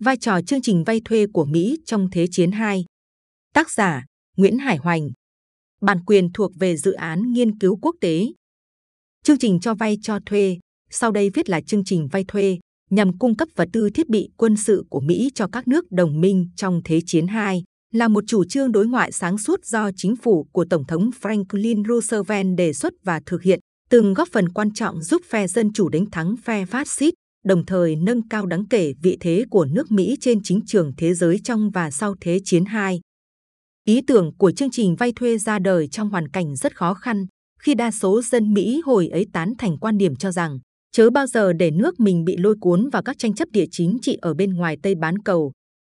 Vai 0.00 0.16
trò 0.16 0.40
chương 0.46 0.62
trình 0.62 0.84
vay 0.84 1.00
thuê 1.04 1.26
của 1.32 1.44
Mỹ 1.44 1.78
trong 1.84 2.08
Thế 2.12 2.26
chiến 2.30 2.50
II 2.50 2.84
Tác 3.54 3.70
giả 3.70 4.04
Nguyễn 4.36 4.58
Hải 4.58 4.76
Hoành. 4.76 5.08
Bản 5.80 6.04
quyền 6.04 6.32
thuộc 6.32 6.52
về 6.58 6.76
dự 6.76 6.92
án 6.92 7.32
nghiên 7.32 7.58
cứu 7.58 7.78
quốc 7.82 7.96
tế. 8.00 8.26
Chương 9.24 9.38
trình 9.38 9.60
cho 9.60 9.74
vay 9.74 9.98
cho 10.02 10.18
thuê 10.26 10.58
Sau 10.90 11.12
đây 11.12 11.30
viết 11.30 11.50
là 11.50 11.60
chương 11.60 11.84
trình 11.84 12.08
vay 12.12 12.24
thuê 12.28 12.58
nhằm 12.90 13.18
cung 13.18 13.36
cấp 13.36 13.48
vật 13.56 13.68
tư 13.72 13.90
thiết 13.90 14.08
bị 14.08 14.28
quân 14.36 14.56
sự 14.56 14.84
của 14.90 15.00
Mỹ 15.00 15.30
cho 15.34 15.48
các 15.52 15.68
nước 15.68 15.84
đồng 15.92 16.20
minh 16.20 16.48
trong 16.56 16.80
Thế 16.84 17.00
chiến 17.06 17.26
II 17.26 17.62
là 17.92 18.08
một 18.08 18.24
chủ 18.26 18.44
trương 18.44 18.72
đối 18.72 18.86
ngoại 18.86 19.12
sáng 19.12 19.38
suốt 19.38 19.64
do 19.64 19.90
chính 19.96 20.16
phủ 20.16 20.46
của 20.52 20.64
Tổng 20.70 20.84
thống 20.84 21.10
Franklin 21.22 21.84
Roosevelt 21.88 22.56
đề 22.56 22.72
xuất 22.72 22.92
và 23.04 23.20
thực 23.26 23.42
hiện, 23.42 23.60
từng 23.90 24.14
góp 24.14 24.28
phần 24.32 24.48
quan 24.48 24.72
trọng 24.74 25.02
giúp 25.02 25.22
phe 25.28 25.46
dân 25.46 25.72
chủ 25.72 25.88
đánh 25.88 26.10
thắng 26.10 26.36
phe 26.36 26.66
phát 26.66 26.88
xít, 26.88 27.14
đồng 27.46 27.66
thời 27.66 27.96
nâng 27.96 28.28
cao 28.28 28.46
đáng 28.46 28.68
kể 28.70 28.92
vị 29.02 29.16
thế 29.20 29.44
của 29.50 29.64
nước 29.64 29.90
Mỹ 29.90 30.16
trên 30.20 30.38
chính 30.42 30.60
trường 30.66 30.92
thế 30.96 31.14
giới 31.14 31.40
trong 31.44 31.70
và 31.70 31.90
sau 31.90 32.14
Thế 32.20 32.38
chiến 32.44 32.64
II. 32.64 33.00
Ý 33.84 34.00
tưởng 34.06 34.36
của 34.38 34.52
chương 34.52 34.70
trình 34.70 34.96
vay 34.96 35.12
thuê 35.12 35.38
ra 35.38 35.58
đời 35.58 35.88
trong 35.88 36.10
hoàn 36.10 36.28
cảnh 36.28 36.56
rất 36.56 36.76
khó 36.76 36.94
khăn, 36.94 37.26
khi 37.60 37.74
đa 37.74 37.90
số 37.90 38.22
dân 38.22 38.54
Mỹ 38.54 38.80
hồi 38.84 39.08
ấy 39.08 39.26
tán 39.32 39.52
thành 39.58 39.78
quan 39.78 39.98
điểm 39.98 40.16
cho 40.16 40.32
rằng 40.32 40.58
chớ 40.92 41.10
bao 41.10 41.26
giờ 41.26 41.52
để 41.52 41.70
nước 41.70 42.00
mình 42.00 42.24
bị 42.24 42.36
lôi 42.36 42.54
cuốn 42.60 42.88
vào 42.92 43.02
các 43.02 43.18
tranh 43.18 43.34
chấp 43.34 43.48
địa 43.52 43.66
chính 43.70 43.98
trị 44.02 44.18
ở 44.22 44.34
bên 44.34 44.54
ngoài 44.54 44.76
Tây 44.82 44.94
bán 44.94 45.18
cầu, 45.18 45.52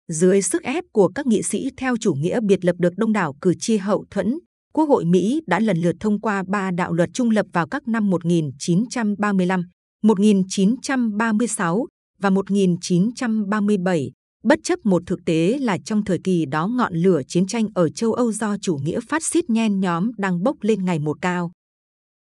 dưới 0.09 0.43
sức 0.43 0.63
ép 0.63 0.85
của 0.93 1.09
các 1.09 1.27
nghị 1.27 1.43
sĩ 1.43 1.71
theo 1.77 1.97
chủ 2.01 2.15
nghĩa 2.15 2.41
biệt 2.41 2.65
lập 2.65 2.77
được 2.79 2.93
đông 2.97 3.13
đảo 3.13 3.35
cử 3.41 3.55
tri 3.59 3.77
hậu 3.77 4.05
thuẫn, 4.11 4.39
Quốc 4.73 4.89
hội 4.89 5.05
Mỹ 5.05 5.41
đã 5.47 5.61
lần 5.61 5.79
lượt 5.79 5.97
thông 6.01 6.21
qua 6.21 6.43
ba 6.49 6.71
đạo 6.71 6.93
luật 6.93 7.11
trung 7.15 7.31
lập 7.31 7.47
vào 7.53 7.67
các 7.67 7.89
năm 7.89 8.11
1935, 8.11 9.69
1936 10.03 11.87
và 12.19 12.31
1937, 12.31 14.13
bất 14.45 14.59
chấp 14.63 14.87
một 14.87 15.03
thực 15.07 15.25
tế 15.25 15.59
là 15.61 15.79
trong 15.85 16.05
thời 16.05 16.19
kỳ 16.25 16.47
đó 16.47 16.69
ngọn 16.69 16.95
lửa 16.95 17.23
chiến 17.29 17.47
tranh 17.47 17.69
ở 17.75 17.89
châu 17.89 18.13
Âu 18.13 18.33
do 18.33 18.57
chủ 18.61 18.77
nghĩa 18.77 19.01
phát 19.09 19.23
xít 19.23 19.51
nhen 19.51 19.81
nhóm 19.81 20.11
đang 20.19 20.43
bốc 20.43 20.57
lên 20.61 20.85
ngày 20.85 20.99
một 20.99 21.19
cao. 21.21 21.53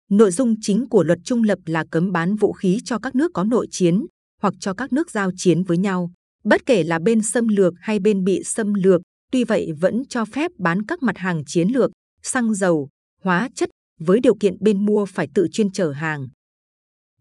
Nội 0.09 0.31
dung 0.31 0.55
chính 0.61 0.89
của 0.89 1.03
luật 1.03 1.19
trung 1.23 1.43
lập 1.43 1.59
là 1.65 1.85
cấm 1.91 2.11
bán 2.11 2.35
vũ 2.35 2.53
khí 2.53 2.79
cho 2.85 2.99
các 2.99 3.15
nước 3.15 3.31
có 3.33 3.43
nội 3.43 3.67
chiến 3.71 4.05
hoặc 4.41 4.53
cho 4.59 4.73
các 4.73 4.93
nước 4.93 5.11
giao 5.11 5.31
chiến 5.37 5.63
với 5.63 5.77
nhau 5.77 6.11
bất 6.43 6.65
kể 6.65 6.83
là 6.83 6.99
bên 6.99 7.21
xâm 7.21 7.47
lược 7.47 7.73
hay 7.79 7.99
bên 7.99 8.23
bị 8.23 8.43
xâm 8.43 8.73
lược, 8.73 9.01
tuy 9.31 9.43
vậy 9.43 9.71
vẫn 9.79 10.03
cho 10.09 10.25
phép 10.25 10.51
bán 10.57 10.85
các 10.85 11.03
mặt 11.03 11.17
hàng 11.17 11.43
chiến 11.45 11.67
lược, 11.67 11.91
xăng 12.23 12.53
dầu, 12.53 12.89
hóa 13.23 13.49
chất 13.55 13.69
với 13.99 14.19
điều 14.19 14.35
kiện 14.35 14.55
bên 14.59 14.85
mua 14.85 15.05
phải 15.05 15.27
tự 15.33 15.47
chuyên 15.51 15.71
chở 15.71 15.91
hàng. 15.91 16.27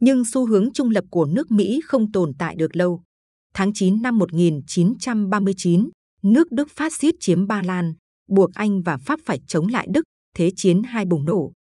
Nhưng 0.01 0.25
xu 0.25 0.47
hướng 0.47 0.73
trung 0.73 0.91
lập 0.91 1.05
của 1.11 1.27
nước 1.27 1.51
Mỹ 1.51 1.81
không 1.84 2.12
tồn 2.12 2.33
tại 2.39 2.56
được 2.56 2.77
lâu. 2.77 3.03
Tháng 3.55 3.73
9 3.75 4.03
năm 4.03 4.19
1939, 4.19 5.89
nước 6.23 6.53
Đức 6.53 6.69
phát 6.70 6.93
xít 6.93 7.15
chiếm 7.20 7.47
Ba 7.47 7.62
Lan, 7.62 7.95
buộc 8.28 8.55
Anh 8.55 8.83
và 8.83 8.97
Pháp 8.97 9.21
phải 9.25 9.41
chống 9.47 9.67
lại 9.67 9.87
Đức, 9.91 10.03
thế 10.37 10.51
chiến 10.56 10.83
hai 10.83 11.05
bùng 11.05 11.25
nổ. 11.25 11.53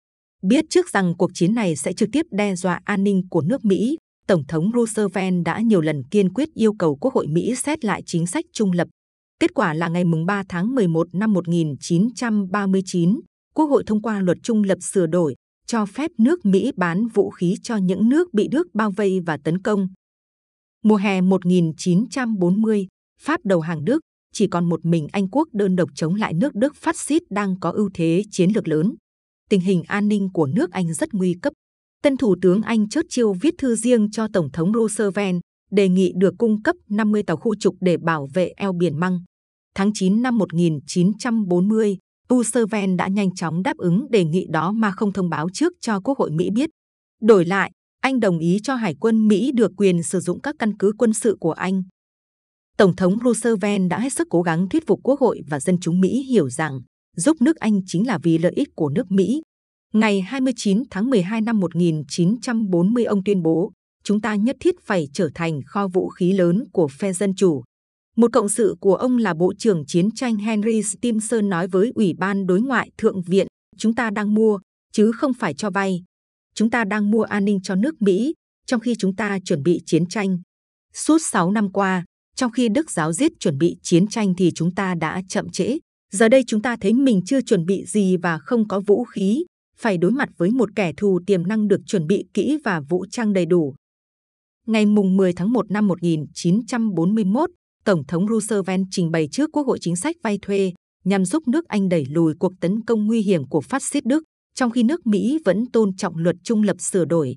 Biết 0.44 0.66
trước 0.70 0.90
rằng 0.90 1.14
cuộc 1.18 1.32
chiến 1.34 1.56
này 1.56 1.76
sẽ 1.76 1.94
trực 1.94 2.10
tiếp 2.12 2.26
đe 2.32 2.56
dọa 2.56 2.82
an 2.86 3.04
ninh 3.04 3.28
của 3.30 3.42
nước 3.42 3.66
Mỹ, 3.66 3.98
Tổng 4.28 4.44
thống 4.48 4.72
Roosevelt 4.76 5.46
đã 5.46 5.60
nhiều 5.60 5.82
lần 5.82 6.04
kiên 6.12 6.34
quyết 6.34 6.50
yêu 6.54 6.74
cầu 6.74 6.96
Quốc 6.96 7.14
hội 7.14 7.28
Mỹ 7.28 7.56
xét 7.56 7.86
lại 7.86 8.04
chính 8.06 8.28
sách 8.28 8.46
trung 8.54 8.72
lập. 8.72 8.88
Kết 9.40 9.54
quả 9.54 9.74
là 9.74 9.88
ngày 9.88 10.04
3 10.28 10.44
tháng 10.50 10.76
11 10.76 11.08
năm 11.14 11.34
1939, 11.34 13.20
Quốc 13.54 13.66
hội 13.66 13.84
thông 13.88 14.02
qua 14.02 14.22
luật 14.22 14.38
trung 14.44 14.64
lập 14.64 14.78
sửa 14.82 15.08
đổi, 15.08 15.36
cho 15.70 15.86
phép 15.86 16.12
nước 16.18 16.46
Mỹ 16.46 16.72
bán 16.78 17.08
vũ 17.08 17.30
khí 17.30 17.56
cho 17.64 17.78
những 17.78 18.10
nước 18.10 18.34
bị 18.34 18.48
Đức 18.48 18.68
bao 18.74 18.92
vây 18.92 19.20
và 19.20 19.38
tấn 19.38 19.62
công. 19.62 19.88
Mùa 20.84 20.96
hè 20.96 21.22
1940, 21.22 22.88
Pháp 23.22 23.46
đầu 23.46 23.62
hàng 23.62 23.86
Đức, 23.86 24.00
chỉ 24.34 24.48
còn 24.48 24.70
một 24.70 24.86
mình 24.86 25.08
Anh 25.12 25.28
quốc 25.28 25.48
đơn 25.54 25.76
độc 25.76 25.90
chống 25.96 26.16
lại 26.16 26.34
nước 26.34 26.56
Đức 26.56 26.76
phát 26.76 26.98
xít 26.98 27.24
đang 27.30 27.60
có 27.60 27.70
ưu 27.72 27.90
thế 27.94 28.24
chiến 28.32 28.52
lược 28.56 28.68
lớn. 28.68 28.96
Tình 29.50 29.62
hình 29.62 29.84
an 29.88 30.08
ninh 30.08 30.30
của 30.34 30.46
nước 30.46 30.72
Anh 30.72 30.94
rất 30.94 31.14
nguy 31.14 31.36
cấp 31.42 31.54
tân 32.04 32.18
thủ 32.18 32.36
tướng 32.42 32.62
Anh 32.62 32.90
Churchill 32.90 33.28
viết 33.42 33.54
thư 33.58 33.76
riêng 33.76 34.12
cho 34.12 34.28
Tổng 34.34 34.52
thống 34.52 34.72
Roosevelt 34.74 35.36
đề 35.72 35.90
nghị 35.90 36.14
được 36.16 36.34
cung 36.38 36.64
cấp 36.64 36.76
50 36.90 37.24
tàu 37.24 37.38
khu 37.38 37.56
trục 37.56 37.76
để 37.82 37.98
bảo 37.98 38.28
vệ 38.34 38.54
eo 38.58 38.74
biển 38.74 39.00
Măng. 39.00 39.20
Tháng 39.76 39.92
9 39.94 40.22
năm 40.22 40.38
1940, 40.38 41.98
Roosevelt 42.30 42.98
đã 42.98 43.08
nhanh 43.08 43.36
chóng 43.36 43.64
đáp 43.64 43.78
ứng 43.78 44.12
đề 44.12 44.24
nghị 44.24 44.48
đó 44.50 44.72
mà 44.72 44.92
không 44.92 45.14
thông 45.14 45.30
báo 45.30 45.48
trước 45.54 45.74
cho 45.82 46.00
Quốc 46.00 46.18
hội 46.18 46.32
Mỹ 46.32 46.50
biết. 46.50 46.70
Đổi 47.22 47.46
lại, 47.46 47.72
anh 48.02 48.20
đồng 48.20 48.40
ý 48.40 48.60
cho 48.64 48.76
Hải 48.76 48.96
quân 49.00 49.28
Mỹ 49.28 49.52
được 49.52 49.72
quyền 49.78 50.04
sử 50.04 50.20
dụng 50.20 50.42
các 50.42 50.56
căn 50.60 50.78
cứ 50.78 50.92
quân 50.98 51.14
sự 51.14 51.38
của 51.40 51.52
Anh. 51.52 51.84
Tổng 52.78 52.96
thống 52.96 53.18
Roosevelt 53.24 53.82
đã 53.90 54.00
hết 54.00 54.14
sức 54.14 54.28
cố 54.30 54.42
gắng 54.42 54.70
thuyết 54.70 54.88
phục 54.88 55.00
Quốc 55.04 55.20
hội 55.20 55.42
và 55.50 55.60
dân 55.60 55.78
chúng 55.82 56.00
Mỹ 56.00 56.24
hiểu 56.24 56.50
rằng 56.50 56.80
giúp 57.16 57.42
nước 57.42 57.56
Anh 57.58 57.82
chính 57.86 58.08
là 58.08 58.20
vì 58.24 58.38
lợi 58.38 58.54
ích 58.56 58.70
của 58.76 58.90
nước 58.90 59.12
Mỹ 59.12 59.42
Ngày 59.94 60.22
29 60.22 60.84
tháng 60.92 61.10
12 61.10 61.42
năm 61.42 61.60
1940 61.60 63.06
ông 63.06 63.24
tuyên 63.24 63.42
bố, 63.44 63.72
chúng 64.04 64.22
ta 64.22 64.36
nhất 64.36 64.56
thiết 64.60 64.76
phải 64.84 65.08
trở 65.14 65.30
thành 65.36 65.62
kho 65.66 65.88
vũ 65.88 66.10
khí 66.10 66.34
lớn 66.34 66.64
của 66.74 66.88
phe 66.88 67.14
Dân 67.14 67.36
Chủ. 67.36 67.64
Một 68.18 68.34
cộng 68.34 68.50
sự 68.50 68.76
của 68.80 68.96
ông 68.96 69.18
là 69.18 69.34
Bộ 69.34 69.54
trưởng 69.58 69.86
Chiến 69.86 70.12
tranh 70.12 70.36
Henry 70.36 70.84
Stimson 70.84 71.50
nói 71.50 71.68
với 71.68 71.92
Ủy 71.96 72.14
ban 72.14 72.48
Đối 72.48 72.62
ngoại 72.62 72.92
Thượng 72.98 73.22
viện, 73.22 73.48
chúng 73.78 73.96
ta 73.96 74.10
đang 74.10 74.34
mua, 74.34 74.60
chứ 74.92 75.12
không 75.12 75.34
phải 75.34 75.54
cho 75.54 75.70
vay. 75.70 76.04
Chúng 76.56 76.70
ta 76.70 76.84
đang 76.84 77.12
mua 77.12 77.24
an 77.24 77.46
ninh 77.46 77.60
cho 77.64 77.76
nước 77.76 78.02
Mỹ, 78.02 78.34
trong 78.66 78.80
khi 78.80 78.96
chúng 78.96 79.16
ta 79.16 79.40
chuẩn 79.46 79.64
bị 79.64 79.82
chiến 79.86 80.06
tranh. 80.06 80.40
Suốt 80.94 81.18
6 81.22 81.52
năm 81.52 81.72
qua, 81.72 82.06
trong 82.36 82.52
khi 82.52 82.70
Đức 82.70 82.92
giáo 82.92 83.14
giết 83.14 83.32
chuẩn 83.40 83.58
bị 83.58 83.78
chiến 83.82 84.08
tranh 84.08 84.34
thì 84.38 84.52
chúng 84.56 84.76
ta 84.76 84.96
đã 84.96 85.22
chậm 85.30 85.50
trễ. 85.50 85.78
Giờ 86.12 86.30
đây 86.30 86.44
chúng 86.48 86.62
ta 86.62 86.78
thấy 86.82 86.94
mình 86.94 87.22
chưa 87.26 87.42
chuẩn 87.42 87.66
bị 87.66 87.86
gì 87.88 88.18
và 88.18 88.38
không 88.38 88.68
có 88.68 88.80
vũ 88.80 89.04
khí, 89.04 89.46
phải 89.78 89.98
đối 89.98 90.12
mặt 90.12 90.30
với 90.38 90.52
một 90.52 90.70
kẻ 90.76 90.94
thù 90.98 91.20
tiềm 91.26 91.48
năng 91.48 91.68
được 91.68 91.82
chuẩn 91.86 92.08
bị 92.08 92.26
kỹ 92.34 92.58
và 92.64 92.82
vũ 92.90 93.06
trang 93.12 93.34
đầy 93.34 93.46
đủ. 93.46 93.76
Ngày 94.68 94.86
mùng 94.86 95.18
10 95.18 95.34
tháng 95.34 95.54
1 95.54 95.72
năm 95.72 95.88
1941, 95.88 97.50
Tổng 97.86 98.04
thống 98.08 98.28
Roosevelt 98.28 98.82
trình 98.92 99.12
bày 99.12 99.28
trước 99.32 99.50
Quốc 99.52 99.68
hội 99.68 99.78
chính 99.82 99.96
sách 99.96 100.16
vay 100.24 100.40
thuê 100.42 100.74
nhằm 101.04 101.26
giúp 101.26 101.48
nước 101.48 101.66
Anh 101.68 101.90
đẩy 101.90 102.06
lùi 102.06 102.34
cuộc 102.40 102.54
tấn 102.62 102.84
công 102.86 103.06
nguy 103.08 103.22
hiểm 103.22 103.48
của 103.48 103.62
phát 103.62 103.84
xít 103.84 104.06
Đức, 104.06 104.24
trong 104.56 104.72
khi 104.72 104.84
nước 104.84 105.08
Mỹ 105.08 105.40
vẫn 105.46 105.66
tôn 105.74 105.96
trọng 105.96 106.18
luật 106.18 106.36
trung 106.44 106.64
lập 106.64 106.76
sửa 106.80 107.06
đổi. 107.06 107.36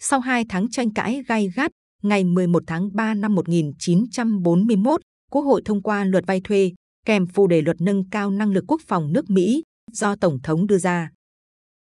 Sau 0.00 0.20
hai 0.20 0.44
tháng 0.48 0.70
tranh 0.70 0.92
cãi 0.94 1.22
gay 1.28 1.48
gắt, 1.56 1.70
ngày 2.02 2.24
11 2.24 2.62
tháng 2.66 2.88
3 2.94 3.14
năm 3.14 3.34
1941, 3.34 5.00
Quốc 5.30 5.42
hội 5.42 5.62
thông 5.64 5.82
qua 5.82 6.04
luật 6.04 6.26
vay 6.26 6.40
thuê, 6.44 6.72
kèm 7.06 7.26
phụ 7.26 7.46
đề 7.46 7.62
luật 7.62 7.76
nâng 7.80 8.08
cao 8.10 8.30
năng 8.30 8.52
lực 8.52 8.64
quốc 8.68 8.80
phòng 8.86 9.12
nước 9.12 9.30
Mỹ 9.30 9.62
do 9.92 10.16
Tổng 10.16 10.38
thống 10.42 10.66
đưa 10.66 10.78
ra. 10.78 11.10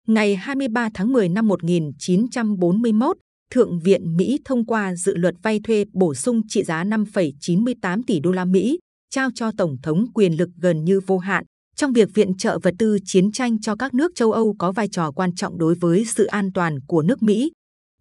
Ngày 0.07 0.35
23 0.35 0.89
tháng 0.93 1.13
10 1.13 1.29
năm 1.29 1.47
1941, 1.47 3.17
Thượng 3.51 3.79
viện 3.79 4.15
Mỹ 4.17 4.39
thông 4.45 4.65
qua 4.65 4.95
dự 4.95 5.15
luật 5.15 5.35
vay 5.43 5.59
thuê 5.63 5.85
bổ 5.93 6.13
sung 6.13 6.41
trị 6.47 6.63
giá 6.63 6.83
5,98 6.83 8.01
tỷ 8.07 8.19
đô 8.19 8.31
la 8.31 8.45
Mỹ, 8.45 8.79
trao 9.09 9.29
cho 9.35 9.51
Tổng 9.57 9.77
thống 9.83 10.05
quyền 10.13 10.37
lực 10.37 10.49
gần 10.57 10.83
như 10.83 10.99
vô 11.07 11.17
hạn 11.17 11.45
trong 11.75 11.93
việc 11.93 12.09
viện 12.13 12.37
trợ 12.37 12.59
vật 12.63 12.73
tư 12.79 12.97
chiến 13.05 13.31
tranh 13.31 13.61
cho 13.61 13.75
các 13.75 13.93
nước 13.93 14.11
châu 14.15 14.31
Âu 14.31 14.55
có 14.59 14.71
vai 14.71 14.87
trò 14.87 15.11
quan 15.11 15.35
trọng 15.35 15.57
đối 15.57 15.75
với 15.75 16.05
sự 16.05 16.25
an 16.25 16.51
toàn 16.53 16.79
của 16.87 17.01
nước 17.01 17.23
Mỹ. 17.23 17.51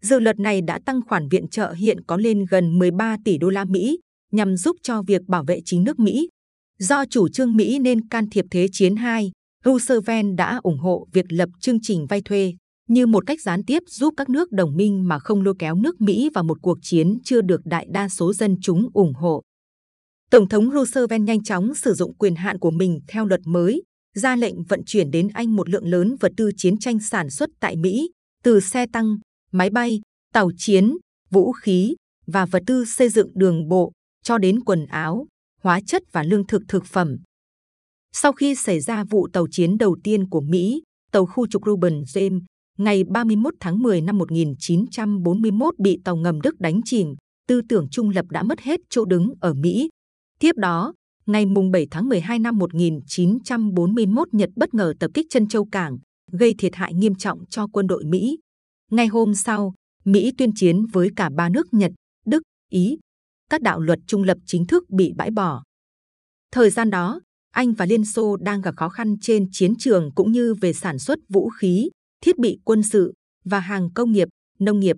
Dự 0.03 0.21
luật 0.21 0.39
này 0.39 0.61
đã 0.61 0.79
tăng 0.87 1.01
khoản 1.09 1.29
viện 1.29 1.49
trợ 1.49 1.73
hiện 1.73 2.01
có 2.05 2.17
lên 2.17 2.45
gần 2.51 2.79
13 2.79 3.17
tỷ 3.25 3.39
đô 3.39 3.51
la 3.51 3.65
Mỹ 3.65 3.99
nhằm 4.33 4.57
giúp 4.57 4.77
cho 4.83 5.03
việc 5.03 5.23
bảo 5.29 5.45
vệ 5.45 5.61
chính 5.65 5.85
nước 5.85 5.99
Mỹ. 5.99 6.29
Do 6.79 7.05
chủ 7.11 7.29
trương 7.29 7.57
Mỹ 7.57 7.79
nên 7.79 8.09
can 8.09 8.31
thiệp 8.31 8.45
Thế 8.51 8.69
chiến 8.73 8.97
2, 8.97 9.33
Roosevelt 9.65 10.27
đã 10.37 10.61
ủng 10.63 10.79
hộ 10.79 11.07
việc 11.13 11.27
lập 11.29 11.49
chương 11.61 11.81
trình 11.83 12.07
vay 12.07 12.21
thuê 12.21 12.55
như 12.89 13.07
một 13.07 13.27
cách 13.27 13.41
gián 13.41 13.65
tiếp 13.65 13.83
giúp 13.87 14.15
các 14.17 14.29
nước 14.29 14.53
đồng 14.53 14.77
minh 14.77 15.09
mà 15.09 15.19
không 15.19 15.43
lôi 15.43 15.55
kéo 15.59 15.75
nước 15.75 16.01
Mỹ 16.01 16.31
vào 16.35 16.45
một 16.45 16.59
cuộc 16.63 16.79
chiến 16.83 17.19
chưa 17.25 17.41
được 17.41 17.61
đại 17.65 17.87
đa 17.91 18.09
số 18.09 18.33
dân 18.33 18.57
chúng 18.63 18.89
ủng 18.95 19.15
hộ. 19.15 19.43
Tổng 20.31 20.49
thống 20.49 20.71
Roosevelt 20.71 21.23
nhanh 21.23 21.43
chóng 21.43 21.75
sử 21.75 21.95
dụng 21.95 22.15
quyền 22.15 22.35
hạn 22.35 22.59
của 22.59 22.71
mình 22.71 23.01
theo 23.09 23.27
luật 23.27 23.41
mới, 23.45 23.83
ra 24.15 24.37
lệnh 24.37 24.63
vận 24.65 24.81
chuyển 24.87 25.11
đến 25.11 25.29
Anh 25.29 25.57
một 25.57 25.69
lượng 25.69 25.87
lớn 25.87 26.17
vật 26.21 26.33
tư 26.37 26.51
chiến 26.57 26.79
tranh 26.79 26.99
sản 26.99 27.31
xuất 27.31 27.51
tại 27.61 27.77
Mỹ, 27.77 28.11
từ 28.43 28.61
xe 28.61 28.87
tăng, 28.93 29.17
máy 29.53 29.71
bay, 29.71 30.01
tàu 30.33 30.51
chiến, 30.57 30.97
vũ 31.31 31.53
khí 31.53 31.95
và 32.27 32.47
vật 32.47 32.63
tư 32.67 32.85
xây 32.85 33.09
dựng 33.09 33.31
đường 33.35 33.69
bộ, 33.69 33.93
cho 34.23 34.39
đến 34.39 34.61
quần 34.61 34.87
áo, 34.87 35.27
hóa 35.63 35.81
chất 35.87 36.03
và 36.13 36.23
lương 36.23 36.47
thực 36.47 36.63
thực 36.69 36.85
phẩm. 36.85 37.17
Sau 38.13 38.33
khi 38.33 38.55
xảy 38.55 38.81
ra 38.81 39.05
vụ 39.05 39.29
tàu 39.33 39.47
chiến 39.51 39.79
đầu 39.79 39.97
tiên 40.05 40.29
của 40.29 40.41
Mỹ, 40.41 40.83
tàu 41.13 41.27
khu 41.27 41.47
trục 41.47 41.63
Ruben 41.67 42.03
James, 42.03 42.41
ngày 42.79 43.05
31 43.05 43.55
tháng 43.61 43.79
10 43.79 44.01
năm 44.01 44.19
1941 44.19 45.79
bị 45.79 45.99
tàu 46.05 46.17
ngầm 46.17 46.41
Đức 46.41 46.61
đánh 46.61 46.81
chìm, 46.85 47.15
tư 47.49 47.61
tưởng 47.69 47.89
trung 47.91 48.11
lập 48.11 48.27
đã 48.31 48.43
mất 48.43 48.61
hết 48.61 48.81
chỗ 48.91 49.05
đứng 49.05 49.33
ở 49.41 49.55
Mỹ. 49.55 49.89
Tiếp 50.39 50.57
đó, 50.57 50.95
ngày 51.27 51.47
7 51.73 51.87
tháng 51.91 52.09
12 52.09 52.39
năm 52.39 52.59
1941 52.59 54.35
Nhật 54.35 54.51
bất 54.57 54.75
ngờ 54.75 54.95
tập 55.01 55.11
kích 55.15 55.27
chân 55.31 55.49
châu 55.49 55.65
cảng, 55.65 55.99
gây 56.33 56.55
thiệt 56.59 56.75
hại 56.75 56.95
nghiêm 56.95 57.15
trọng 57.15 57.45
cho 57.51 57.67
quân 57.67 57.87
đội 57.87 58.05
Mỹ. 58.05 58.39
Ngày 58.91 59.07
hôm 59.07 59.35
sau, 59.35 59.75
Mỹ 60.05 60.33
tuyên 60.39 60.51
chiến 60.55 60.87
với 60.93 61.09
cả 61.17 61.31
ba 61.37 61.49
nước 61.49 61.75
Nhật, 61.75 61.93
Đức, 62.27 62.43
Ý. 62.71 62.99
các 63.51 63.63
đạo 63.63 63.81
luật 63.81 63.99
trung 64.07 64.23
lập 64.23 64.39
chính 64.47 64.67
thức 64.67 64.91
bị 64.91 65.13
bãi 65.17 65.31
bỏ. 65.31 65.63
Thời 66.53 66.71
gian 66.71 66.91
đó, 66.91 67.21
Anh 67.51 67.73
và 67.73 67.87
Liên 67.87 68.05
Xô 68.05 68.37
đang 68.37 68.61
gặp 68.61 68.75
khó 68.77 68.89
khăn 68.89 69.17
trên 69.21 69.47
chiến 69.53 69.75
trường 69.79 70.11
cũng 70.15 70.33
như 70.33 70.55
về 70.55 70.73
sản 70.73 70.99
xuất 70.99 71.19
vũ 71.29 71.49
khí, 71.49 71.91
thiết 72.25 72.39
bị 72.39 72.59
quân 72.65 72.83
sự 72.83 73.13
và 73.45 73.61
hàng 73.61 73.89
công 73.95 74.13
nghiệp, 74.13 74.29
nông 74.59 74.81
nghiệp. 74.81 74.97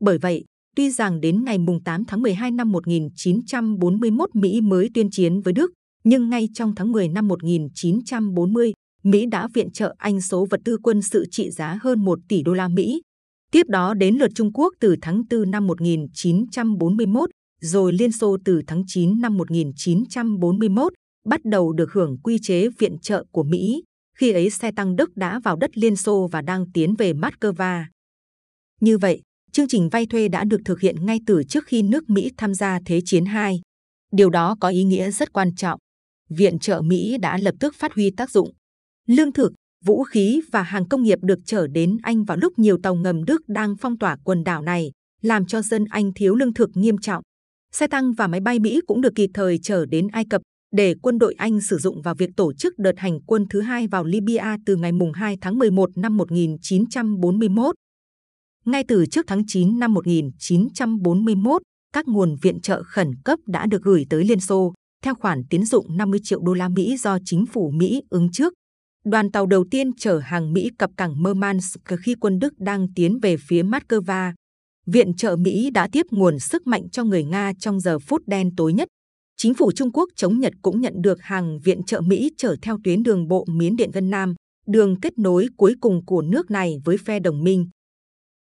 Bởi 0.00 0.18
vậy, 0.18 0.44
tuy 0.76 0.90
rằng 0.90 1.20
đến 1.20 1.44
ngày 1.44 1.58
8 1.84 2.04
tháng 2.04 2.22
12 2.22 2.50
năm 2.50 2.72
1941 2.72 4.34
Mỹ 4.34 4.60
mới 4.60 4.90
tuyên 4.94 5.10
chiến 5.10 5.40
với 5.40 5.52
Đức, 5.52 5.72
nhưng 6.04 6.30
ngay 6.30 6.48
trong 6.54 6.74
tháng 6.74 6.92
10 6.92 7.08
năm 7.08 7.28
1940, 7.28 8.72
Mỹ 9.02 9.26
đã 9.26 9.48
viện 9.54 9.70
trợ 9.70 9.94
Anh 9.98 10.20
số 10.20 10.46
vật 10.50 10.60
tư 10.64 10.78
quân 10.82 11.02
sự 11.02 11.26
trị 11.30 11.50
giá 11.50 11.78
hơn 11.82 12.04
1 12.04 12.18
tỷ 12.28 12.42
đô 12.42 12.52
la 12.52 12.68
Mỹ. 12.68 13.02
Tiếp 13.52 13.66
đó 13.68 13.94
đến 13.94 14.16
lượt 14.16 14.30
Trung 14.34 14.52
Quốc 14.52 14.74
từ 14.80 14.96
tháng 15.02 15.22
4 15.30 15.50
năm 15.50 15.66
1941, 15.66 17.30
rồi 17.60 17.92
Liên 17.92 18.12
Xô 18.12 18.36
từ 18.44 18.62
tháng 18.66 18.82
9 18.86 19.20
năm 19.20 19.36
1941, 19.36 20.92
bắt 21.26 21.40
đầu 21.44 21.72
được 21.72 21.92
hưởng 21.92 22.18
quy 22.18 22.38
chế 22.42 22.68
viện 22.78 22.98
trợ 23.02 23.24
của 23.30 23.42
Mỹ. 23.42 23.82
Khi 24.16 24.32
ấy 24.32 24.50
xe 24.50 24.70
tăng 24.70 24.96
Đức 24.96 25.16
đã 25.16 25.38
vào 25.38 25.56
đất 25.56 25.78
Liên 25.78 25.96
Xô 25.96 26.28
và 26.32 26.42
đang 26.42 26.72
tiến 26.72 26.94
về 26.94 27.12
Moscow. 27.12 27.84
Như 28.80 28.98
vậy, 28.98 29.22
chương 29.52 29.68
trình 29.68 29.88
vay 29.88 30.06
thuê 30.06 30.28
đã 30.28 30.44
được 30.44 30.60
thực 30.64 30.80
hiện 30.80 31.06
ngay 31.06 31.20
từ 31.26 31.42
trước 31.48 31.64
khi 31.66 31.82
nước 31.82 32.10
Mỹ 32.10 32.30
tham 32.36 32.54
gia 32.54 32.80
Thế 32.86 33.00
chiến 33.04 33.24
II. 33.24 33.60
Điều 34.12 34.30
đó 34.30 34.56
có 34.60 34.68
ý 34.68 34.84
nghĩa 34.84 35.10
rất 35.10 35.32
quan 35.32 35.54
trọng. 35.54 35.80
Viện 36.28 36.58
trợ 36.58 36.80
Mỹ 36.80 37.16
đã 37.20 37.38
lập 37.38 37.54
tức 37.60 37.74
phát 37.74 37.94
huy 37.94 38.10
tác 38.10 38.30
dụng. 38.30 38.52
Lương 39.06 39.32
thực, 39.32 39.52
vũ 39.84 40.02
khí 40.02 40.40
và 40.52 40.62
hàng 40.62 40.88
công 40.88 41.02
nghiệp 41.02 41.18
được 41.22 41.38
chở 41.44 41.66
đến 41.66 41.96
Anh 42.02 42.24
vào 42.24 42.36
lúc 42.36 42.58
nhiều 42.58 42.78
tàu 42.82 42.94
ngầm 42.94 43.24
Đức 43.24 43.48
đang 43.48 43.76
phong 43.76 43.98
tỏa 43.98 44.16
quần 44.24 44.44
đảo 44.44 44.62
này, 44.62 44.90
làm 45.22 45.46
cho 45.46 45.62
dân 45.62 45.84
Anh 45.90 46.12
thiếu 46.14 46.34
lương 46.34 46.54
thực 46.54 46.70
nghiêm 46.74 46.98
trọng. 46.98 47.22
Xe 47.72 47.86
tăng 47.86 48.12
và 48.12 48.26
máy 48.26 48.40
bay 48.40 48.58
Mỹ 48.58 48.80
cũng 48.86 49.00
được 49.00 49.12
kịp 49.14 49.30
thời 49.34 49.58
chở 49.58 49.86
đến 49.86 50.08
Ai 50.12 50.24
Cập 50.30 50.42
để 50.76 50.94
quân 51.02 51.18
đội 51.18 51.34
Anh 51.38 51.60
sử 51.60 51.78
dụng 51.78 52.02
vào 52.02 52.14
việc 52.14 52.30
tổ 52.36 52.52
chức 52.52 52.78
đợt 52.78 52.98
hành 52.98 53.20
quân 53.20 53.46
thứ 53.50 53.60
hai 53.60 53.86
vào 53.86 54.04
Libya 54.04 54.56
từ 54.66 54.76
ngày 54.76 54.92
2 55.14 55.36
tháng 55.40 55.58
11 55.58 55.90
năm 55.96 56.16
1941. 56.16 57.74
Ngay 58.64 58.84
từ 58.88 59.06
trước 59.06 59.24
tháng 59.28 59.42
9 59.46 59.78
năm 59.78 59.94
1941, 59.94 61.62
các 61.92 62.08
nguồn 62.08 62.36
viện 62.42 62.60
trợ 62.60 62.82
khẩn 62.82 63.10
cấp 63.24 63.38
đã 63.46 63.66
được 63.66 63.82
gửi 63.82 64.06
tới 64.10 64.24
Liên 64.24 64.40
Xô 64.40 64.74
theo 65.04 65.14
khoản 65.14 65.42
tín 65.50 65.64
dụng 65.64 65.96
50 65.96 66.20
triệu 66.22 66.40
đô 66.42 66.54
la 66.54 66.68
Mỹ 66.68 66.96
do 66.96 67.18
chính 67.24 67.46
phủ 67.46 67.70
Mỹ 67.70 68.02
ứng 68.10 68.28
trước. 68.32 68.52
Đoàn 69.04 69.30
tàu 69.30 69.46
đầu 69.46 69.64
tiên 69.70 69.90
chở 69.98 70.18
hàng 70.18 70.52
Mỹ 70.52 70.70
cập 70.78 70.90
cảng 70.96 71.22
Murmansk 71.22 71.80
khi 71.98 72.14
quân 72.20 72.38
Đức 72.38 72.58
đang 72.58 72.86
tiến 72.94 73.18
về 73.22 73.36
phía 73.36 73.62
Moscow. 73.62 74.32
Viện 74.86 75.14
trợ 75.14 75.36
Mỹ 75.36 75.70
đã 75.70 75.88
tiếp 75.92 76.06
nguồn 76.10 76.38
sức 76.38 76.66
mạnh 76.66 76.90
cho 76.90 77.04
người 77.04 77.24
Nga 77.24 77.52
trong 77.58 77.80
giờ 77.80 77.98
phút 77.98 78.22
đen 78.26 78.50
tối 78.56 78.72
nhất. 78.72 78.88
Chính 79.38 79.54
phủ 79.54 79.72
Trung 79.72 79.92
Quốc 79.92 80.10
chống 80.16 80.40
Nhật 80.40 80.52
cũng 80.62 80.80
nhận 80.80 81.02
được 81.02 81.22
hàng 81.22 81.58
viện 81.60 81.82
trợ 81.82 82.00
Mỹ 82.00 82.30
chở 82.36 82.56
theo 82.62 82.78
tuyến 82.84 83.02
đường 83.02 83.28
bộ 83.28 83.44
Miến 83.48 83.76
Điện 83.76 83.90
Vân 83.90 84.10
Nam, 84.10 84.34
đường 84.66 85.00
kết 85.00 85.18
nối 85.18 85.48
cuối 85.56 85.74
cùng 85.80 86.06
của 86.06 86.22
nước 86.22 86.50
này 86.50 86.76
với 86.84 86.96
phe 86.96 87.20
đồng 87.20 87.44
minh. 87.44 87.68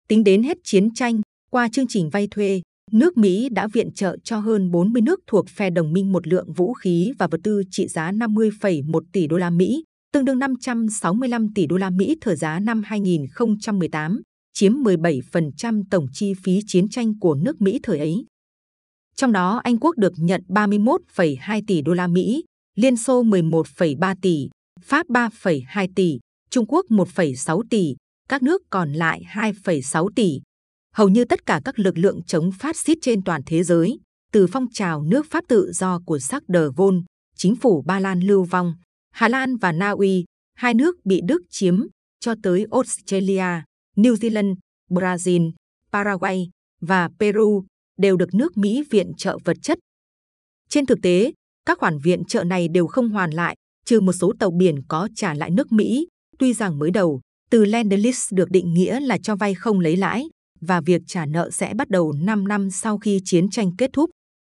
Tính 0.07 0.23
đến 0.23 0.43
hết 0.43 0.57
chiến 0.63 0.93
tranh, 0.93 1.21
qua 1.51 1.69
chương 1.71 1.85
trình 1.89 2.09
vay 2.09 2.27
thuê, 2.31 2.61
nước 2.91 3.17
Mỹ 3.17 3.49
đã 3.49 3.67
viện 3.67 3.93
trợ 3.93 4.17
cho 4.23 4.37
hơn 4.37 4.71
40 4.71 5.01
nước 5.01 5.19
thuộc 5.27 5.49
phe 5.49 5.69
đồng 5.69 5.93
minh 5.93 6.11
một 6.11 6.27
lượng 6.27 6.53
vũ 6.53 6.73
khí 6.73 7.11
và 7.19 7.27
vật 7.27 7.39
tư 7.43 7.63
trị 7.71 7.87
giá 7.87 8.11
50,1 8.11 8.99
tỷ 9.11 9.27
đô 9.27 9.37
la 9.37 9.49
Mỹ, 9.49 9.83
tương 10.13 10.25
đương 10.25 10.39
565 10.39 11.53
tỷ 11.55 11.67
đô 11.67 11.77
la 11.77 11.89
Mỹ 11.89 12.17
thời 12.21 12.35
giá 12.35 12.59
năm 12.59 12.81
2018, 12.85 14.21
chiếm 14.53 14.73
17% 14.73 15.83
tổng 15.91 16.05
chi 16.13 16.33
phí 16.43 16.59
chiến 16.67 16.89
tranh 16.89 17.19
của 17.19 17.35
nước 17.35 17.61
Mỹ 17.61 17.79
thời 17.83 17.99
ấy. 17.99 18.25
Trong 19.15 19.31
đó 19.31 19.61
Anh 19.63 19.77
Quốc 19.77 19.97
được 19.97 20.13
nhận 20.17 20.43
31,2 20.47 21.61
tỷ 21.67 21.81
đô 21.81 21.93
la 21.93 22.07
Mỹ, 22.07 22.43
Liên 22.75 22.97
Xô 22.97 23.23
11,3 23.23 24.15
tỷ, 24.21 24.49
Pháp 24.81 25.07
3,2 25.07 25.87
tỷ, 25.95 26.19
Trung 26.49 26.65
Quốc 26.67 26.85
1,6 26.89 27.61
tỷ, 27.69 27.95
các 28.29 28.43
nước 28.43 28.61
còn 28.69 28.93
lại 28.93 29.21
2,6 29.33 30.09
tỷ. 30.15 30.41
Hầu 30.95 31.09
như 31.09 31.25
tất 31.25 31.45
cả 31.45 31.61
các 31.65 31.79
lực 31.79 31.97
lượng 31.97 32.23
chống 32.27 32.51
phát 32.59 32.77
xít 32.77 32.97
trên 33.01 33.23
toàn 33.23 33.41
thế 33.45 33.63
giới, 33.63 33.99
từ 34.31 34.47
phong 34.47 34.65
trào 34.73 35.03
nước 35.03 35.25
Pháp 35.29 35.43
tự 35.47 35.71
do 35.73 35.99
của 36.05 36.19
Sark 36.19 36.43
de 36.47 36.59
Gaulle, 36.77 37.01
chính 37.35 37.55
phủ 37.55 37.81
Ba 37.81 37.99
Lan 37.99 38.19
lưu 38.19 38.43
vong, 38.43 38.73
Hà 39.11 39.27
Lan 39.27 39.57
và 39.57 39.71
Na 39.71 39.89
Uy, 39.89 40.25
hai 40.55 40.73
nước 40.73 40.95
bị 41.05 41.21
Đức 41.27 41.41
chiếm, 41.49 41.79
cho 42.19 42.35
tới 42.43 42.65
Australia, 42.71 43.63
New 43.95 44.15
Zealand, 44.15 44.55
Brazil, 44.89 45.51
Paraguay 45.91 46.49
và 46.81 47.09
Peru 47.19 47.65
đều 47.97 48.17
được 48.17 48.33
nước 48.33 48.57
Mỹ 48.57 48.83
viện 48.89 49.11
trợ 49.17 49.37
vật 49.43 49.57
chất. 49.61 49.79
Trên 50.69 50.85
thực 50.85 51.01
tế, 51.01 51.31
các 51.65 51.79
khoản 51.79 51.97
viện 52.03 52.25
trợ 52.25 52.43
này 52.43 52.67
đều 52.67 52.87
không 52.87 53.09
hoàn 53.09 53.31
lại, 53.31 53.55
trừ 53.85 54.01
một 54.01 54.13
số 54.13 54.33
tàu 54.39 54.51
biển 54.51 54.81
có 54.87 55.09
trả 55.15 55.33
lại 55.33 55.51
nước 55.51 55.71
Mỹ. 55.71 56.07
Tuy 56.39 56.53
rằng 56.53 56.79
mới 56.79 56.91
đầu, 56.91 57.21
từ 57.51 57.63
Lend-Lease 57.65 58.35
được 58.35 58.49
định 58.49 58.73
nghĩa 58.73 58.99
là 58.99 59.17
cho 59.17 59.35
vay 59.35 59.53
không 59.53 59.79
lấy 59.79 59.97
lãi 59.97 60.29
và 60.61 60.81
việc 60.81 61.01
trả 61.07 61.25
nợ 61.25 61.49
sẽ 61.51 61.73
bắt 61.73 61.89
đầu 61.89 62.13
5 62.13 62.47
năm 62.47 62.71
sau 62.71 62.97
khi 62.97 63.19
chiến 63.25 63.49
tranh 63.49 63.71
kết 63.77 63.89
thúc. 63.93 64.09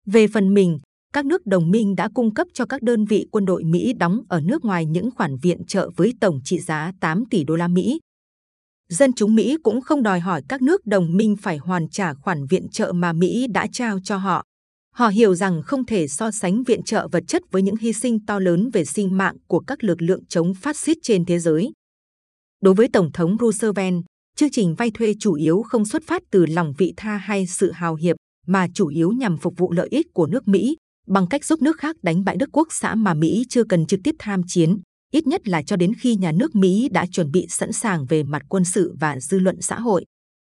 Về 0.06 0.28
phần 0.28 0.54
mình, 0.54 0.78
các 1.14 1.26
nước 1.26 1.46
đồng 1.46 1.72
minh 1.72 1.96
đã 1.96 2.10
cung 2.14 2.34
cấp 2.34 2.48
cho 2.54 2.66
các 2.66 2.82
đơn 2.82 3.06
vị 3.06 3.26
quân 3.32 3.46
đội 3.46 3.64
Mỹ 3.64 3.94
đóng 3.94 4.22
ở 4.30 4.42
nước 4.42 4.66
ngoài 4.66 4.86
những 4.86 5.10
khoản 5.12 5.38
viện 5.42 5.66
trợ 5.68 5.90
với 5.96 6.14
tổng 6.22 6.40
trị 6.44 6.60
giá 6.60 6.92
8 7.00 7.24
tỷ 7.30 7.44
đô 7.44 7.56
la 7.56 7.68
Mỹ. 7.68 8.00
Dân 8.94 9.14
chúng 9.14 9.36
Mỹ 9.36 9.58
cũng 9.64 9.82
không 9.82 10.04
đòi 10.04 10.20
hỏi 10.20 10.42
các 10.50 10.62
nước 10.62 10.86
đồng 10.86 11.18
minh 11.18 11.36
phải 11.42 11.58
hoàn 11.58 11.90
trả 11.90 12.14
khoản 12.14 12.46
viện 12.50 12.70
trợ 12.70 12.92
mà 12.92 13.14
Mỹ 13.14 13.48
đã 13.54 13.68
trao 13.72 14.00
cho 14.04 14.18
họ. 14.18 14.44
Họ 14.96 15.08
hiểu 15.08 15.36
rằng 15.36 15.62
không 15.64 15.86
thể 15.86 16.08
so 16.08 16.32
sánh 16.32 16.64
viện 16.64 16.84
trợ 16.84 17.08
vật 17.12 17.24
chất 17.28 17.42
với 17.52 17.62
những 17.62 17.76
hy 17.76 17.94
sinh 17.94 18.26
to 18.26 18.40
lớn 18.40 18.70
về 18.74 18.86
sinh 18.86 19.18
mạng 19.18 19.36
của 19.48 19.60
các 19.60 19.84
lực 19.84 20.02
lượng 20.02 20.26
chống 20.26 20.54
phát 20.54 20.78
xít 20.78 20.98
trên 21.04 21.26
thế 21.26 21.40
giới. 21.40 21.72
Đối 22.62 22.74
với 22.74 22.88
Tổng 22.94 23.12
thống 23.12 23.38
Roosevelt, 23.40 23.96
chương 24.36 24.52
trình 24.52 24.76
vay 24.76 24.92
thuê 24.92 25.14
chủ 25.20 25.34
yếu 25.34 25.62
không 25.62 25.86
xuất 25.86 26.04
phát 26.08 26.24
từ 26.32 26.46
lòng 26.46 26.74
vị 26.78 26.94
tha 26.98 27.18
hay 27.18 27.48
sự 27.48 27.72
hào 27.72 27.96
hiệp, 27.96 28.16
mà 28.48 28.68
chủ 28.74 28.88
yếu 28.88 29.12
nhằm 29.12 29.38
phục 29.38 29.54
vụ 29.58 29.72
lợi 29.72 29.88
ích 29.92 30.08
của 30.14 30.28
nước 30.28 30.48
Mỹ 30.48 30.78
bằng 31.08 31.28
cách 31.28 31.46
giúp 31.46 31.62
nước 31.62 31.78
khác 31.78 31.96
đánh 32.02 32.24
bại 32.24 32.36
Đức 32.40 32.50
Quốc 32.52 32.68
xã 32.72 32.96
mà 32.96 33.14
Mỹ 33.14 33.46
chưa 33.50 33.64
cần 33.64 33.86
trực 33.86 34.00
tiếp 34.04 34.16
tham 34.20 34.42
chiến, 34.48 34.80
ít 35.12 35.28
nhất 35.28 35.48
là 35.48 35.62
cho 35.62 35.76
đến 35.76 35.94
khi 36.00 36.16
nhà 36.16 36.32
nước 36.32 36.56
Mỹ 36.56 36.90
đã 36.92 37.06
chuẩn 37.12 37.32
bị 37.32 37.46
sẵn 37.50 37.72
sàng 37.72 38.06
về 38.06 38.24
mặt 38.24 38.42
quân 38.50 38.66
sự 38.66 38.96
và 39.00 39.20
dư 39.20 39.40
luận 39.40 39.62
xã 39.62 39.80
hội. 39.80 40.06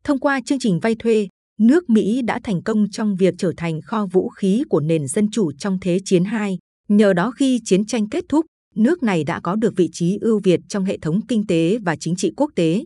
Thông 0.04 0.20
qua 0.20 0.42
chương 0.46 0.60
trình 0.60 0.80
vay 0.80 0.96
thuê, 0.96 1.28
nước 1.60 1.90
Mỹ 1.90 2.22
đã 2.22 2.40
thành 2.44 2.64
công 2.64 2.90
trong 2.92 3.16
việc 3.16 3.34
trở 3.38 3.52
thành 3.58 3.82
kho 3.82 4.06
vũ 4.06 4.30
khí 4.30 4.64
của 4.70 4.80
nền 4.80 5.08
dân 5.08 5.30
chủ 5.32 5.52
trong 5.52 5.78
Thế 5.82 6.00
chiến 6.06 6.24
II. 6.24 6.58
Nhờ 6.90 7.14
đó 7.14 7.32
khi 7.32 7.60
chiến 7.66 7.86
tranh 7.86 8.10
kết 8.10 8.26
thúc, 8.30 8.46
nước 8.76 9.04
này 9.04 9.24
đã 9.24 9.40
có 9.40 9.56
được 9.56 9.74
vị 9.76 9.90
trí 9.92 10.18
ưu 10.22 10.40
việt 10.44 10.60
trong 10.70 10.86
hệ 10.86 10.98
thống 10.98 11.20
kinh 11.28 11.48
tế 11.48 11.78
và 11.86 11.96
chính 11.96 12.16
trị 12.16 12.32
quốc 12.38 12.52
tế. 12.56 12.86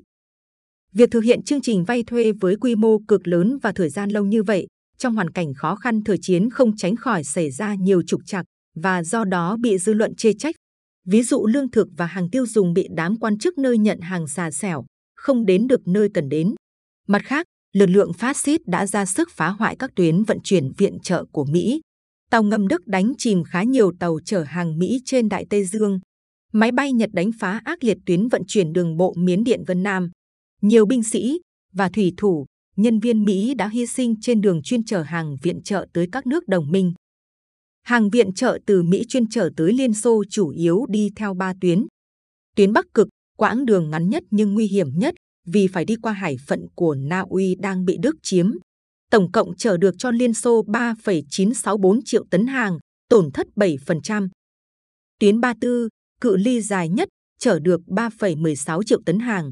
Việc 0.94 1.12
thực 1.12 1.24
hiện 1.24 1.44
chương 1.44 1.62
trình 1.62 1.84
vay 1.84 2.04
thuê 2.04 2.32
với 2.32 2.56
quy 2.56 2.76
mô 2.76 2.98
cực 3.08 3.28
lớn 3.28 3.58
và 3.62 3.72
thời 3.72 3.90
gian 3.90 4.10
lâu 4.10 4.26
như 4.26 4.44
vậy, 4.44 4.68
trong 4.98 5.16
hoàn 5.16 5.30
cảnh 5.30 5.54
khó 5.54 5.76
khăn 5.76 6.04
thời 6.04 6.18
chiến 6.22 6.50
không 6.50 6.78
tránh 6.78 6.96
khỏi 6.96 7.24
xảy 7.24 7.52
ra 7.52 7.76
nhiều 7.76 8.02
trục 8.08 8.22
trặc 8.26 8.46
và 8.76 9.04
do 9.04 9.24
đó 9.24 9.58
bị 9.58 9.78
dư 9.78 9.94
luận 9.94 10.16
chê 10.16 10.34
trách. 10.34 10.56
Ví 11.06 11.24
dụ 11.24 11.48
lương 11.48 11.72
thực 11.72 11.88
và 11.98 12.06
hàng 12.06 12.30
tiêu 12.30 12.46
dùng 12.46 12.74
bị 12.74 12.88
đám 12.96 13.20
quan 13.20 13.38
chức 13.38 13.58
nơi 13.58 13.78
nhận 13.78 14.00
hàng 14.00 14.28
xà 14.28 14.52
xẻo, 14.52 14.86
không 15.16 15.46
đến 15.46 15.68
được 15.68 15.88
nơi 15.88 16.10
cần 16.14 16.30
đến. 16.30 16.56
Mặt 17.08 17.22
khác, 17.26 17.46
lực 17.74 17.86
lượng 17.86 18.14
phát 18.14 18.38
xít 18.38 18.62
đã 18.68 18.88
ra 18.88 19.06
sức 19.06 19.30
phá 19.32 19.50
hoại 19.50 19.76
các 19.76 19.92
tuyến 19.96 20.24
vận 20.24 20.38
chuyển 20.44 20.72
viện 20.78 21.00
trợ 21.00 21.26
của 21.32 21.46
Mỹ. 21.46 21.82
Tàu 22.32 22.44
ngầm 22.44 22.68
Đức 22.68 22.88
đánh 22.88 23.14
chìm 23.18 23.44
khá 23.44 23.64
nhiều 23.64 23.92
tàu 24.00 24.20
chở 24.26 24.44
hàng 24.44 24.80
Mỹ 24.80 25.02
trên 25.06 25.30
Đại 25.30 25.46
Tây 25.50 25.66
Dương. 25.66 26.00
Máy 26.54 26.72
bay 26.72 26.94
Nhật 26.94 27.10
đánh 27.14 27.32
phá 27.40 27.62
ác 27.66 27.84
liệt 27.84 27.98
tuyến 28.06 28.28
vận 28.28 28.42
chuyển 28.48 28.74
đường 28.74 28.98
bộ 28.98 29.14
Miến 29.18 29.44
Điện 29.44 29.64
Vân 29.68 29.84
Nam. 29.84 30.10
Nhiều 30.62 30.86
binh 30.86 31.04
sĩ 31.04 31.40
và 31.74 31.90
thủy 31.90 32.14
thủ 32.18 32.46
nhân 32.76 33.00
viên 33.00 33.26
Mỹ 33.26 33.54
đã 33.54 33.68
hy 33.68 33.86
sinh 33.86 34.16
trên 34.22 34.42
đường 34.42 34.62
chuyên 34.64 34.84
chở 34.86 35.02
hàng 35.02 35.38
viện 35.42 35.62
trợ 35.64 35.88
tới 35.94 36.08
các 36.12 36.28
nước 36.28 36.48
đồng 36.48 36.72
minh. 36.72 36.94
Hàng 37.84 38.10
viện 38.10 38.34
trợ 38.34 38.60
từ 38.66 38.84
Mỹ 38.84 39.04
chuyên 39.10 39.30
chở 39.30 39.50
tới 39.58 39.74
Liên 39.74 39.94
Xô 39.94 40.24
chủ 40.30 40.50
yếu 40.50 40.86
đi 40.90 41.10
theo 41.16 41.34
ba 41.34 41.54
tuyến. 41.62 41.86
Tuyến 42.56 42.74
Bắc 42.74 42.86
Cực, 42.94 43.08
quãng 43.38 43.66
đường 43.66 43.90
ngắn 43.90 44.10
nhất 44.10 44.24
nhưng 44.32 44.54
nguy 44.54 44.68
hiểm 44.68 44.88
nhất 44.96 45.16
vì 45.48 45.68
phải 45.68 45.86
đi 45.86 45.96
qua 46.02 46.14
hải 46.14 46.38
phận 46.48 46.68
của 46.76 46.96
Na 46.96 47.24
Uy 47.30 47.56
đang 47.56 47.86
bị 47.86 47.98
Đức 48.02 48.16
chiếm. 48.24 48.52
Tổng 49.12 49.32
cộng 49.32 49.56
chở 49.58 49.78
được 49.78 49.96
cho 49.98 50.12
Liên 50.12 50.34
Xô 50.34 50.64
3,964 50.68 52.00
triệu 52.06 52.24
tấn 52.32 52.48
hàng, 52.48 52.78
tổn 53.10 53.32
thất 53.32 53.48
7%. 53.56 54.30
Tuyến 55.20 55.40
Ba 55.40 55.54
Tư, 55.62 55.90
cự 56.22 56.38
ly 56.38 56.62
dài 56.62 56.90
nhất, 56.90 57.10
chở 57.40 57.60
được 57.60 57.82
3,16 57.88 58.84
triệu 58.84 59.02
tấn 59.06 59.20
hàng. 59.20 59.52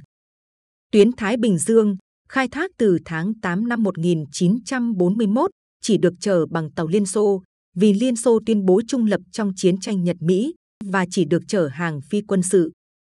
Tuyến 0.91 1.11
Thái 1.11 1.37
Bình 1.37 1.57
Dương, 1.57 1.97
khai 2.29 2.47
thác 2.47 2.71
từ 2.77 2.97
tháng 3.05 3.33
8 3.41 3.67
năm 3.67 3.83
1941, 3.83 5.51
chỉ 5.81 5.97
được 5.97 6.13
chở 6.19 6.45
bằng 6.45 6.71
tàu 6.71 6.87
Liên 6.87 7.05
Xô, 7.05 7.43
vì 7.79 7.93
Liên 7.93 8.15
Xô 8.15 8.39
tuyên 8.45 8.65
bố 8.65 8.81
trung 8.87 9.05
lập 9.05 9.21
trong 9.31 9.51
chiến 9.55 9.79
tranh 9.79 10.03
Nhật-Mỹ 10.03 10.53
và 10.85 11.05
chỉ 11.11 11.25
được 11.25 11.43
chở 11.47 11.67
hàng 11.67 12.01
phi 12.01 12.21
quân 12.21 12.41
sự. 12.43 12.71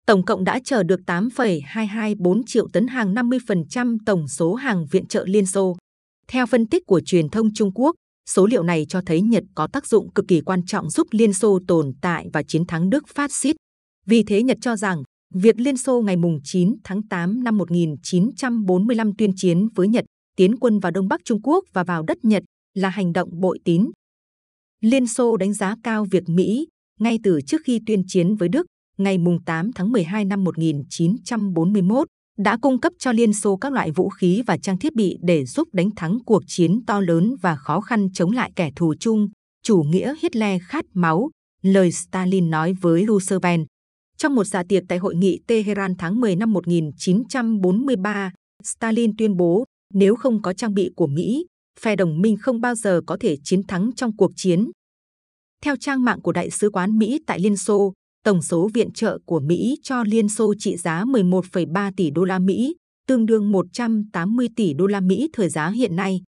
Tổng 0.08 0.26
cộng 0.26 0.44
đã 0.44 0.60
chở 0.66 0.84
được 0.84 1.00
8,224 1.06 2.42
triệu 2.46 2.68
tấn 2.74 2.88
hàng 2.88 3.14
50% 3.14 3.98
tổng 4.06 4.28
số 4.28 4.54
hàng 4.54 4.86
viện 4.92 5.06
trợ 5.06 5.26
Liên 5.28 5.46
Xô. 5.46 5.78
Theo 6.28 6.46
phân 6.46 6.66
tích 6.66 6.84
của 6.88 7.02
truyền 7.06 7.30
thông 7.30 7.54
Trung 7.54 7.72
Quốc, 7.76 7.96
Số 8.30 8.46
liệu 8.46 8.64
này 8.64 8.86
cho 8.90 9.02
thấy 9.06 9.22
Nhật 9.22 9.44
có 9.56 9.68
tác 9.68 9.88
dụng 9.88 10.14
cực 10.14 10.26
kỳ 10.28 10.42
quan 10.42 10.66
trọng 10.66 10.90
giúp 10.90 11.08
Liên 11.12 11.34
Xô 11.34 11.60
tồn 11.68 11.94
tại 12.02 12.28
và 12.34 12.44
chiến 12.44 12.66
thắng 12.66 12.90
Đức 12.90 13.04
phát 13.16 13.32
xít. 13.34 13.56
Vì 14.06 14.24
thế 14.24 14.44
Nhật 14.44 14.58
cho 14.62 14.76
rằng 14.76 15.04
việc 15.34 15.60
Liên 15.60 15.78
Xô 15.78 16.02
ngày 16.02 16.16
9 16.44 16.76
tháng 16.84 17.08
8 17.08 17.44
năm 17.44 17.58
1945 17.58 19.12
tuyên 19.18 19.32
chiến 19.36 19.68
với 19.76 19.88
Nhật, 19.88 20.06
tiến 20.38 20.56
quân 20.60 20.80
vào 20.80 20.92
Đông 20.92 21.08
Bắc 21.08 21.22
Trung 21.26 21.42
Quốc 21.44 21.64
và 21.74 21.84
vào 21.84 22.04
đất 22.04 22.18
Nhật 22.24 22.44
là 22.74 22.90
hành 22.90 23.14
động 23.14 23.30
bội 23.40 23.60
tín. 23.66 23.90
Liên 24.84 25.08
Xô 25.08 25.38
đánh 25.38 25.54
giá 25.54 25.76
cao 25.84 26.06
việc 26.12 26.30
Mỹ, 26.30 26.68
ngay 27.00 27.20
từ 27.24 27.42
trước 27.42 27.62
khi 27.66 27.82
tuyên 27.86 28.04
chiến 28.08 28.36
với 28.36 28.50
Đức, 28.50 28.66
ngày 28.98 29.18
8 29.46 29.74
tháng 29.74 29.92
12 29.92 30.26
năm 30.26 30.44
1941, 30.44 32.08
đã 32.38 32.58
cung 32.62 32.80
cấp 32.80 32.94
cho 33.00 33.12
Liên 33.12 33.34
Xô 33.34 33.58
các 33.58 33.74
loại 33.74 33.92
vũ 33.92 34.10
khí 34.10 34.44
và 34.48 34.58
trang 34.58 34.78
thiết 34.78 34.96
bị 34.96 35.18
để 35.22 35.46
giúp 35.46 35.68
đánh 35.74 35.90
thắng 35.96 36.18
cuộc 36.26 36.44
chiến 36.48 36.80
to 36.88 37.00
lớn 37.00 37.36
và 37.42 37.56
khó 37.56 37.82
khăn 37.82 38.08
chống 38.14 38.32
lại 38.32 38.52
kẻ 38.56 38.72
thù 38.76 38.94
chung, 39.00 39.30
chủ 39.64 39.84
nghĩa 39.84 40.16
Hitler 40.22 40.62
khát 40.68 40.86
máu, 40.94 41.30
lời 41.62 41.92
Stalin 41.92 42.50
nói 42.50 42.74
với 42.82 43.06
Roosevelt. 43.08 43.62
Trong 44.18 44.36
một 44.36 44.44
dạ 44.44 44.64
tiệc 44.70 44.84
tại 44.88 44.98
hội 44.98 45.16
nghị 45.16 45.40
Tehran 45.48 45.96
tháng 45.98 46.22
10 46.22 46.36
năm 46.36 46.54
1943, 46.54 48.32
Stalin 48.64 49.12
tuyên 49.18 49.38
bố 49.38 49.66
nếu 49.94 50.16
không 50.16 50.42
có 50.42 50.54
trang 50.54 50.74
bị 50.74 50.90
của 50.96 51.08
Mỹ, 51.08 51.46
phe 51.80 51.96
đồng 51.96 52.22
minh 52.22 52.38
không 52.42 52.62
bao 52.62 52.76
giờ 52.76 53.02
có 53.08 53.18
thể 53.20 53.38
chiến 53.44 53.64
thắng 53.68 53.92
trong 53.96 54.16
cuộc 54.16 54.32
chiến. 54.36 54.72
Theo 55.64 55.76
trang 55.76 56.04
mạng 56.04 56.22
của 56.22 56.32
Đại 56.32 56.50
sứ 56.50 56.70
quán 56.70 56.98
Mỹ 56.98 57.20
tại 57.28 57.40
Liên 57.40 57.58
Xô, 57.58 57.94
tổng 58.24 58.42
số 58.42 58.70
viện 58.74 58.92
trợ 58.94 59.20
của 59.26 59.40
Mỹ 59.40 59.80
cho 59.84 60.04
Liên 60.04 60.30
Xô 60.30 60.54
trị 60.60 60.78
giá 60.78 61.04
11,3 61.04 61.92
tỷ 61.98 62.12
đô 62.12 62.24
la 62.24 62.40
Mỹ, 62.40 62.76
tương 63.08 63.26
đương 63.26 63.52
180 63.52 64.48
tỷ 64.56 64.74
đô 64.74 64.88
la 64.88 65.00
Mỹ 65.00 65.30
thời 65.34 65.50
giá 65.50 65.70
hiện 65.70 65.96
nay. 65.96 66.22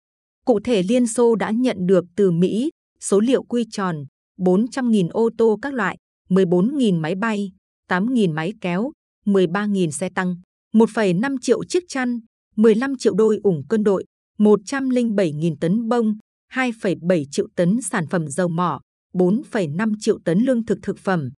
Cụ 0.46 0.60
thể 0.64 0.84
Liên 0.84 1.08
Xô 1.08 1.36
đã 1.36 1.52
nhận 1.52 1.78
được 1.80 2.06
từ 2.16 2.32
Mỹ 2.32 2.70
số 3.02 3.20
liệu 3.20 3.44
quy 3.44 3.66
tròn 3.72 4.06
400.000 4.40 5.10
ô 5.10 5.30
tô 5.38 5.60
các 5.62 5.74
loại, 5.74 5.98
14.000 6.30 7.00
máy 7.00 7.16
bay, 7.16 7.52
8.000 7.90 8.34
máy 8.34 8.54
kéo, 8.62 8.92
13.000 9.26 9.92
xe 9.92 10.10
tăng, 10.16 10.36
1,5 10.74 11.38
triệu 11.42 11.64
chiếc 11.64 11.84
chăn, 11.88 12.20
15 12.56 12.98
triệu 12.98 13.14
đôi 13.14 13.40
ủng 13.44 13.64
cân 13.70 13.84
đội, 13.84 14.06
107.000 14.40 15.56
tấn 15.62 15.90
bông, 15.90 16.18
2,7 16.54 17.26
triệu 17.32 17.48
tấn 17.56 17.82
sản 17.82 18.08
phẩm 18.08 18.28
dầu 18.28 18.48
mỏ, 18.48 18.80
4,5 19.14 19.94
triệu 20.00 20.20
tấn 20.26 20.40
lương 20.40 20.66
thực 20.66 20.80
thực 20.84 21.00
phẩm. 21.00 21.30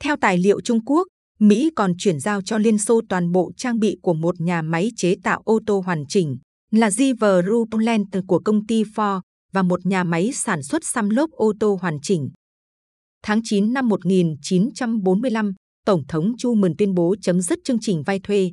Theo 0.00 0.16
tài 0.20 0.38
liệu 0.38 0.60
Trung 0.60 0.84
Quốc, 0.84 1.08
Mỹ 1.38 1.70
còn 1.76 1.92
chuyển 1.98 2.20
giao 2.20 2.42
cho 2.42 2.58
Liên 2.58 2.78
Xô 2.78 3.00
toàn 3.08 3.32
bộ 3.32 3.52
trang 3.56 3.78
bị 3.78 3.96
của 4.02 4.14
một 4.14 4.40
nhà 4.40 4.62
máy 4.62 4.90
chế 4.96 5.16
tạo 5.22 5.42
ô 5.44 5.60
tô 5.66 5.82
hoàn 5.86 6.04
chỉnh 6.08 6.38
là 6.70 6.90
Giver 6.90 7.46
Rupland 7.46 8.02
của 8.26 8.40
công 8.44 8.66
ty 8.66 8.84
Ford 8.84 9.20
và 9.52 9.62
một 9.62 9.86
nhà 9.86 10.04
máy 10.04 10.30
sản 10.32 10.62
xuất 10.62 10.84
xăm 10.84 11.10
lốp 11.10 11.30
ô 11.30 11.52
tô 11.60 11.78
hoàn 11.80 11.98
chỉnh. 12.02 12.30
Tháng 13.22 13.40
9 13.44 13.72
năm 13.72 13.88
1945, 13.88 15.54
Tổng 15.86 16.02
thống 16.08 16.32
Chu 16.38 16.54
mừng 16.54 16.76
tuyên 16.78 16.94
bố 16.94 17.14
chấm 17.22 17.40
dứt 17.40 17.58
chương 17.64 17.80
trình 17.80 18.02
vay 18.02 18.20
thuê. 18.20 18.50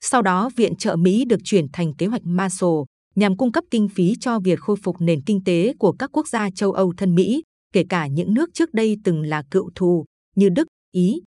Sau 0.00 0.22
đó, 0.22 0.50
viện 0.56 0.76
trợ 0.76 0.96
Mỹ 0.96 1.24
được 1.24 1.40
chuyển 1.44 1.66
thành 1.72 1.94
kế 1.94 2.06
hoạch 2.06 2.22
Marshall 2.24 2.80
nhằm 3.20 3.36
cung 3.36 3.52
cấp 3.52 3.64
kinh 3.70 3.88
phí 3.88 4.14
cho 4.20 4.38
việc 4.38 4.60
khôi 4.60 4.76
phục 4.76 4.96
nền 5.00 5.20
kinh 5.20 5.44
tế 5.44 5.74
của 5.78 5.92
các 5.92 6.10
quốc 6.12 6.28
gia 6.28 6.50
châu 6.50 6.72
Âu 6.72 6.92
thân 6.96 7.14
Mỹ, 7.14 7.42
kể 7.72 7.84
cả 7.88 8.06
những 8.06 8.34
nước 8.34 8.50
trước 8.54 8.74
đây 8.74 8.96
từng 9.04 9.22
là 9.22 9.42
cựu 9.50 9.70
thù 9.74 10.04
như 10.36 10.48
Đức, 10.48 10.68
Ý, 10.92 11.20